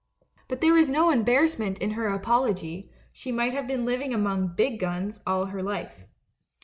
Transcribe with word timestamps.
But 0.47 0.61
there 0.61 0.73
was 0.73 0.89
no 0.89 1.11
embarrassment 1.11 1.77
in 1.77 1.91
her 1.91 2.07
apology— 2.07 2.89
she 3.11 3.31
might 3.31 3.53
have 3.53 3.67
been 3.67 3.85
living 3.85 4.15
among 4.15 4.55
'big 4.55 4.79
guns' 4.79 5.21
all 5.27 5.45
her 5.45 5.61
life. 5.61 6.07